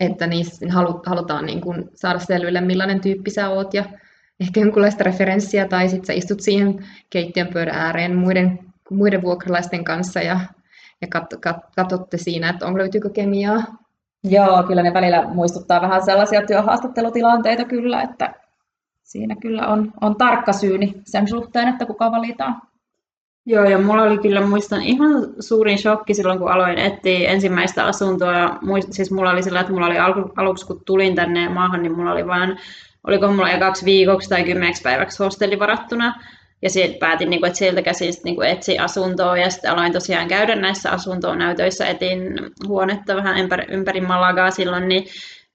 [0.00, 0.66] Että niissä
[1.06, 3.84] halutaan niin kuin saada selville, millainen tyyppi sä oot ja
[4.40, 8.58] ehkä jonkunlaista referenssiä tai sitten sä istut siihen keittiön pöydän ääreen muiden,
[8.90, 10.40] muiden vuokralaisten kanssa ja,
[11.00, 13.62] ja kat, kat, katsotte siinä, että on löytyykö kemiaa.
[14.24, 18.34] Joo, kyllä ne välillä muistuttaa vähän sellaisia työhaastattelutilanteita kyllä, että
[19.02, 22.62] siinä kyllä on, on tarkka syyni sen suhteen, että kuka valitaan.
[23.46, 25.10] Joo, ja mulla oli kyllä, muistan, ihan
[25.40, 28.58] suurin shokki silloin, kun aloin etsiä ensimmäistä asuntoa.
[28.62, 29.98] Muist, siis mulla oli sillä, että mulla oli
[30.36, 32.58] aluksi, kun tulin tänne maahan, niin mulla oli vain
[33.06, 36.14] oliko mulla ekaksi viikoksi tai kymmeneksi päiväksi hostelli varattuna.
[36.62, 39.92] Ja sitten päätin, niin kuin, että sieltä käsin niin kuin etsi asuntoa ja sitten aloin
[39.92, 42.22] tosiaan käydä näissä asuntonäytöissä, etin
[42.68, 45.04] huonetta vähän ympäri, ympäri Malagaa silloin, niin,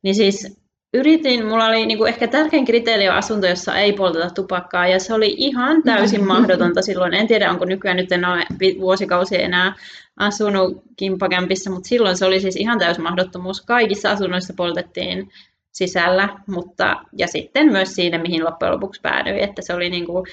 [0.04, 0.58] niin siis
[0.94, 5.00] yritin, mulla oli niin kuin ehkä tärkein kriteeri on asunto, jossa ei polteta tupakkaa, ja
[5.00, 7.14] se oli ihan täysin mahdotonta silloin.
[7.14, 8.44] En tiedä, onko nykyään nyt en ole
[8.80, 9.76] vuosikausia enää
[10.18, 13.62] asunut kimpakämpissä, mutta silloin se oli siis ihan täys mahdottomuus.
[13.62, 15.30] Kaikissa asunnoissa poltettiin
[15.72, 20.26] sisällä, mutta, ja sitten myös siinä, mihin loppujen lopuksi päädyin, että se oli niin kuin,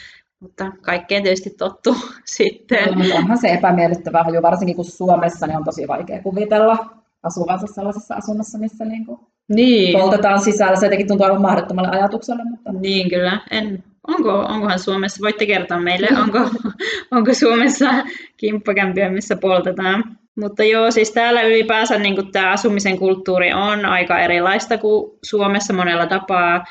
[0.42, 2.98] mutta kaikkeen tietysti tottu sitten.
[2.98, 6.86] No, onhan se epämiellyttävää, jo varsinkin kun Suomessa niin on tosi vaikea kuvitella
[7.22, 9.98] asuvansa sellaisessa asunnossa, missä niin kuin niin.
[9.98, 10.76] poltetaan sisällä.
[10.76, 12.44] Se jotenkin tuntuu aivan mahdottomalle ajatukselle.
[12.44, 12.72] Mutta...
[12.72, 13.40] Niin kyllä.
[13.50, 16.38] En, onko, onkohan Suomessa, voitte kertoa meille, onko,
[17.16, 17.90] onko Suomessa
[18.36, 20.04] kimppakämpiä, missä poltetaan?
[20.36, 26.06] Mutta joo, siis täällä ylipäänsä niin tämä asumisen kulttuuri on aika erilaista kuin Suomessa monella
[26.06, 26.64] tapaa.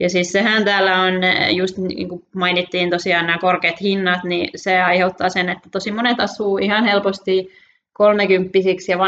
[0.00, 1.14] Ja siis sehän täällä on,
[1.56, 6.20] just niin kuin mainittiin tosiaan nämä korkeat hinnat, niin se aiheuttaa sen, että tosi monet
[6.20, 7.50] asuu ihan helposti
[7.92, 8.98] kolmekymppisiksi ja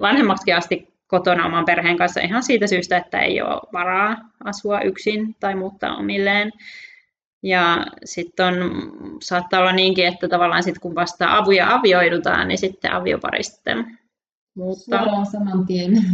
[0.00, 5.36] vanhemmaksi asti kotona oman perheen kanssa ihan siitä syystä, että ei ole varaa asua yksin
[5.40, 6.52] tai muuttaa omilleen.
[7.42, 8.54] Ja sitten
[9.22, 13.98] saattaa olla niinkin, että tavallaan sit kun vasta avuja avioidutaan, niin sitten aviopari sitten
[14.54, 15.04] muuttaa.
[15.04, 16.04] Suoraan saman tien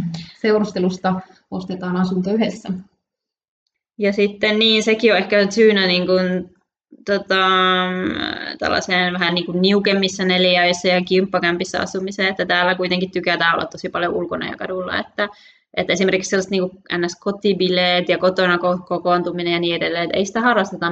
[0.41, 2.69] seurustelusta ostetaan asunto yhdessä.
[3.99, 6.55] Ja sitten niin, sekin on ehkä syynä niin kuin
[7.05, 7.45] tota,
[8.59, 13.89] tällaiseen vähän niin kuin niukemmissa neliöissä ja kimppakämpissä asumiseen, että täällä kuitenkin tykätään olla tosi
[13.89, 15.29] paljon ulkona ja kadulla, että,
[15.77, 18.57] että esimerkiksi sellaiset niin NS-kotibileet ja kotona
[18.87, 20.91] kokoontuminen ja niin edelleen, että ei sitä harrasteta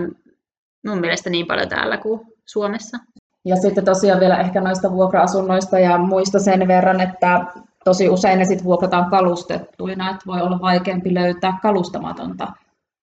[0.87, 2.97] mun mielestä niin paljon täällä kuin Suomessa.
[3.45, 7.45] Ja sitten tosiaan vielä ehkä noista vuokra-asunnoista ja muista sen verran, että
[7.83, 12.47] tosi usein ne sitten vuokrataan kalustettuina, että voi olla vaikeampi löytää kalustamatonta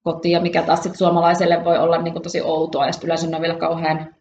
[0.05, 3.55] kotia, mikä taas sit suomalaiselle voi olla niin tosi outoa, ja yleensä ne on vielä
[3.55, 4.15] kauhean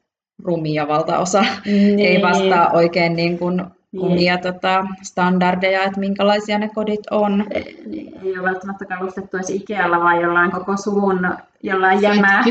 [0.44, 2.00] rumia valtaosa, niin.
[2.00, 3.64] ei vastaa oikein niin kuin
[4.00, 4.44] omia niin.
[4.44, 7.46] tota, standardeja, että minkälaisia ne kodit on.
[7.52, 7.78] Ei,
[8.24, 11.28] ei ole välttämättä kalustettu edes Ikealla, vaan jollain koko suvun
[11.64, 12.44] jollain jämää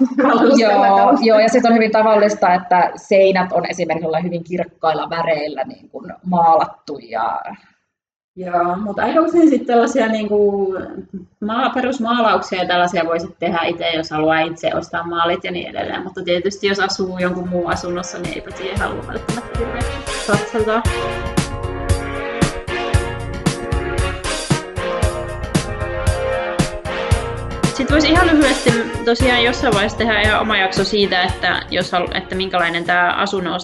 [0.58, 5.88] joo, joo, ja sitten on hyvin tavallista, että seinät on esimerkiksi hyvin kirkkailla väreillä niin
[5.90, 7.40] kuin maalattu ja
[8.38, 10.82] Joo, mutta aika usein sitten tällaisia niin kuin,
[11.40, 16.02] maa, perusmaalauksia ja tällaisia voisi tehdä itse, jos haluaa itse ostaa maalit ja niin edelleen.
[16.02, 19.92] Mutta tietysti jos asuu jonkun muun asunnossa, niin eipä siihen halua välttämättä hirveästi.
[27.64, 28.70] Sitten voisi ihan lyhyesti
[29.04, 33.60] tosiaan jossain vaiheessa tehdä ihan oma jakso siitä, että, jos halu, että minkälainen tämä asunnon,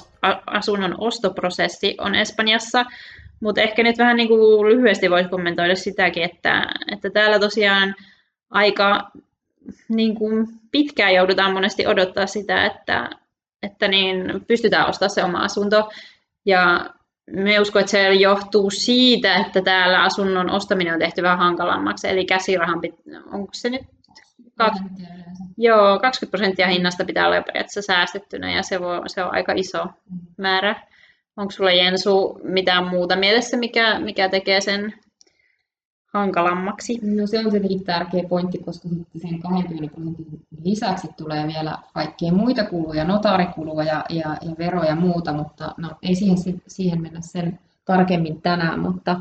[0.47, 2.85] asunnon ostoprosessi on Espanjassa.
[3.43, 7.95] Mutta ehkä nyt vähän niin kuin lyhyesti voisi kommentoida sitäkin, että, että täällä tosiaan
[8.51, 9.11] aika
[9.89, 13.11] niin kuin pitkään joudutaan monesti odottaa sitä, että,
[13.63, 15.91] että niin pystytään ostamaan se oma asunto.
[16.47, 16.91] Ja
[17.31, 22.09] me uskon, että se johtuu siitä, että täällä asunnon ostaminen on tehty vähän hankalammaksi.
[22.09, 22.81] Eli käsirahan,
[23.33, 23.83] onko se nyt
[24.59, 24.75] Kak...
[25.57, 29.85] Joo, 20 prosenttia hinnasta pitää olla periaatteessa säästettynä ja se, voi, se on aika iso
[29.85, 30.19] mm.
[30.37, 30.83] määrä.
[31.37, 34.95] Onko sulla Jensu mitään muuta mielessä, mikä, mikä tekee sen
[36.13, 36.99] hankalammaksi?
[37.03, 40.27] No se on tietenkin tärkeä pointti, koska sen 20 prosentin
[40.65, 45.91] lisäksi tulee vielä kaikkia muita kuluja, notaarikuluja ja, ja, ja veroja ja muuta, mutta no,
[46.03, 49.21] ei siihen, siihen mennä sen tarkemmin tänään, mutta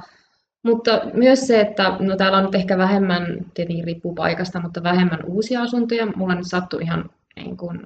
[0.64, 5.26] mutta myös se, että no täällä on nyt ehkä vähemmän, tietenkin riippuu paikasta, mutta vähemmän
[5.26, 6.06] uusia asuntoja.
[6.16, 7.82] Mulla nyt sattui ihan niin kuin,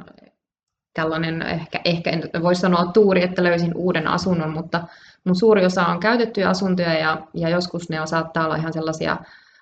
[0.95, 4.83] tällainen, ehkä, ehkä en voi sanoa tuuri, että löysin uuden asunnon, mutta
[5.23, 9.17] mun suuri osa on käytettyjä asuntoja ja, ja joskus ne on, saattaa olla ihan sellaisia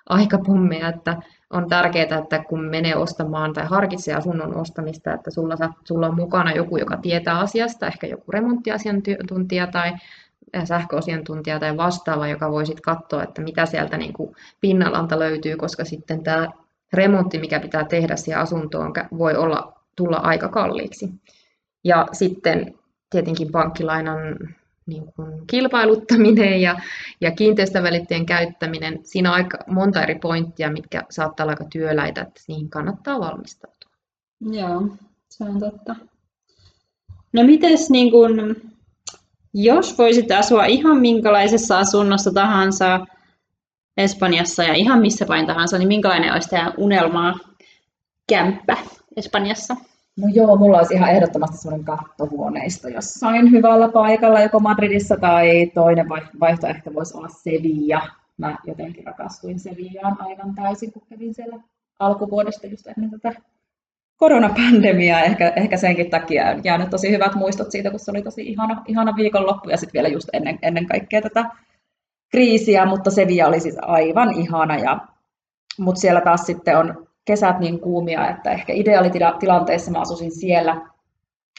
[0.08, 1.16] aikapommeja, että
[1.50, 6.52] on tärkeää, että kun menee ostamaan tai harkitsee asunnon ostamista, että sulla, sulla on mukana
[6.52, 9.92] joku, joka tietää asiasta, ehkä joku remonttiasiantuntija tai
[10.64, 15.84] sähköasiantuntija tai vastaava, joka voi sitten katsoa, että mitä sieltä niin kuin pinnalanta löytyy, koska
[15.84, 16.48] sitten tämä
[16.92, 21.10] remontti, mikä pitää tehdä siihen asuntoon, voi olla tulla aika kalliiksi.
[21.84, 22.74] Ja sitten
[23.10, 24.38] tietenkin pankkilainan
[24.86, 26.76] niin kuin kilpailuttaminen ja,
[27.20, 32.40] ja kiinteistövälitteen käyttäminen, siinä on aika monta eri pointtia, mitkä saattaa olla aika työläitä, että
[32.48, 33.90] niihin kannattaa valmistautua.
[34.40, 34.88] Joo,
[35.28, 35.96] se on totta.
[37.32, 38.56] No mites niin kun,
[39.54, 43.06] jos voisit asua ihan minkälaisessa asunnossa tahansa
[43.96, 47.34] Espanjassa ja ihan missä päin tahansa, niin minkälainen olisi teidän unelmaa
[48.28, 48.76] kämppä
[49.16, 49.76] Espanjassa?
[50.16, 56.08] No joo, mulla olisi ihan ehdottomasti semmoinen kattohuoneisto jossain hyvällä paikalla, joko Madridissa tai toinen
[56.40, 58.08] vaihtoehto voisi olla Sevilla.
[58.36, 61.60] Mä jotenkin rakastuin Sevillaan aivan täysin, kun kävin siellä
[61.98, 63.40] alkuvuodesta just ennen tätä
[64.16, 68.42] koronapandemia ehkä, ehkä senkin takia on jäänyt tosi hyvät muistot siitä, kun se oli tosi
[68.42, 71.44] ihana, ihana viikonloppu ja sitten vielä just ennen, ennen kaikkea tätä
[72.30, 74.78] kriisiä, mutta Sevilla oli siis aivan ihana.
[74.78, 74.98] Ja,
[75.78, 80.90] mutta siellä taas sitten on kesät niin kuumia, että ehkä ideaalitilanteessa mä asuisin siellä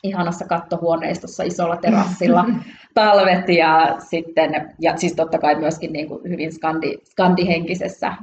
[0.04, 2.46] ihanassa kattohuoneistossa isolla terassilla
[2.94, 8.14] talvet ja sitten, ja siis totta kai myöskin niin kuin hyvin skandi, skandihenkisessä,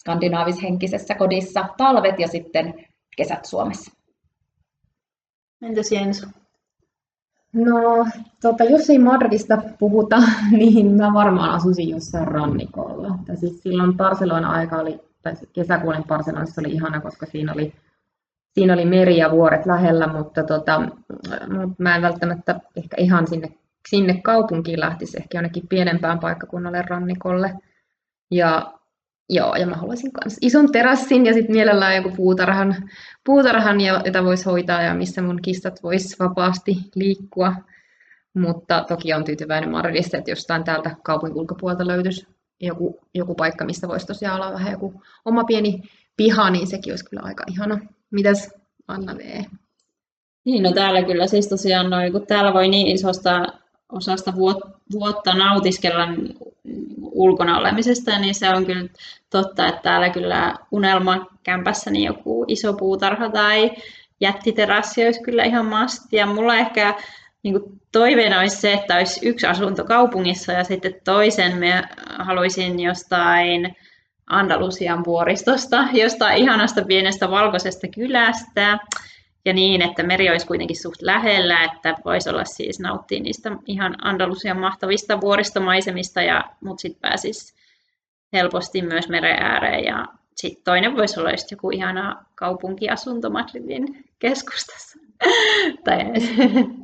[0.00, 2.74] skandinaavishenkisessä kodissa talvet ja sitten
[3.16, 3.92] kesät Suomessa.
[5.62, 6.26] Entäs Jens?
[7.52, 8.06] No,
[8.42, 10.16] tota, jos ei Madridista puhuta,
[10.58, 13.18] niin mä varmaan asuisin jossain rannikolla.
[13.26, 15.00] Tai siis silloin Barcelona aika oli,
[15.52, 17.72] kesäkuun Barcelonassa oli ihana, koska siinä oli,
[18.54, 20.88] siinä oli meri ja vuoret lähellä, mutta tota,
[21.78, 23.48] mä en välttämättä ehkä ihan sinne,
[23.88, 27.54] sinne kaupunkiin lähtisi, ehkä jonnekin pienempään paikkakunnalle rannikolle.
[28.30, 28.78] Ja
[29.30, 32.76] Joo, ja mä haluaisin myös ison terassin ja sitten mielellään joku puutarhan,
[33.24, 37.54] puutarhan, jota voisi hoitaa ja missä mun kissat vois vapaasti liikkua.
[38.34, 42.26] Mutta toki on tyytyväinen Madridista, että jostain täältä kaupungin ulkopuolelta löytyisi
[42.60, 45.82] joku, joku paikka, missä voisi tosiaan olla vähän joku oma pieni
[46.16, 47.78] piha, niin sekin olisi kyllä aika ihana.
[48.10, 48.50] Mitäs
[48.88, 49.42] Anna V?
[50.44, 53.46] Niin, no täällä kyllä siis tosiaan noin, kun täällä voi niin isosta
[53.92, 54.32] osasta
[54.92, 56.08] vuotta nautiskella
[57.00, 58.88] ulkona olemisesta, niin se on kyllä
[59.30, 63.70] totta, että täällä kyllä unelmakämpässä niin joku iso puutarha tai
[64.20, 66.16] jättiterassi olisi kyllä ihan masti.
[66.16, 66.94] Ja mulla ehkä
[67.52, 71.82] niin kuin toiveena olisi se, että olisi yksi asunto kaupungissa ja sitten toisen me
[72.18, 73.76] haluaisin jostain
[74.26, 78.78] Andalusian vuoristosta, jostain ihanasta pienestä valkoisesta kylästä
[79.44, 83.96] ja niin, että meri olisi kuitenkin suht lähellä, että voisi olla siis nauttia niistä ihan
[84.02, 87.54] Andalusian mahtavista vuoristomaisemista, ja, mutta sitten pääsisi
[88.32, 89.84] helposti myös meren ääreen.
[89.84, 90.06] Ja
[90.36, 95.07] sitten toinen voisi olla just joku ihana kaupunkiasunto Madridin keskustassa.
[95.84, 95.98] tai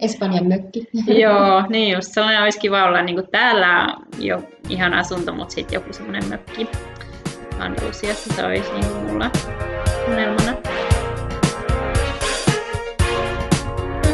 [0.01, 0.87] Espanjan mökki.
[1.23, 5.75] Joo, niin just sellainen olisi kiva olla niin kuin täällä jo ihan asunto, mutta sitten
[5.75, 6.69] joku semmoinen mökki
[7.59, 9.31] Andalusiassa, se olisi niin kuin mulla
[10.09, 10.57] unelmana.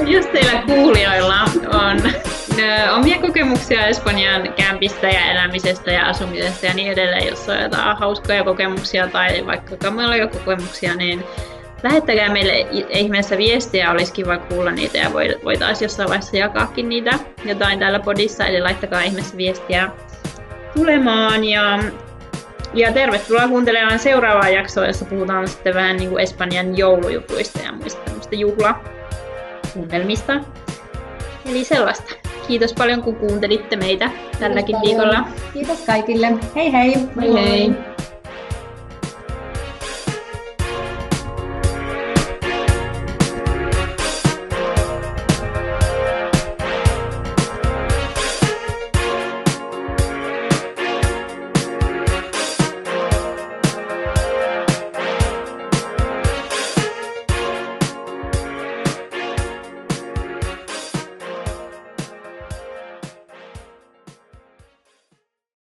[0.06, 2.02] jos teillä kuulijoilla on
[2.96, 8.44] omia kokemuksia Espanjan kämpistä ja elämisestä ja asumisesta ja niin edelleen, jos on jotain hauskoja
[8.44, 11.24] kokemuksia tai vaikka meillä on jo kokemuksia, niin
[11.82, 15.12] lähettäkää meille ihmeessä viestiä, olisi kiva kuulla niitä ja
[15.44, 19.90] voitaisiin jossain vaiheessa jakaakin niitä jotain täällä podissa, eli laittakaa ihmeessä viestiä
[20.74, 21.78] tulemaan ja
[22.74, 28.00] ja tervetuloa kuuntelemaan seuraavaa jaksoa, jossa puhutaan sitten vähän niin kuin Espanjan joulujutuista ja muista
[28.04, 28.80] tämmöistä juhla,
[29.74, 30.40] tunnelmista.
[31.46, 32.14] Eli sellaista.
[32.48, 35.24] Kiitos paljon kun kuuntelitte meitä tälläkin viikolla.
[35.52, 36.28] Kiitos kaikille.
[36.56, 36.94] Hei hei!
[37.20, 37.72] Hei hei!